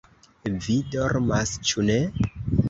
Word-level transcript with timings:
vi 0.67 0.77
dormas, 0.95 1.53
ĉu 1.73 1.87
ne? 1.91 1.99